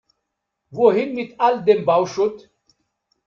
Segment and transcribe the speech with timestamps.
[0.71, 2.49] Wohin mit all dem Bauschutt?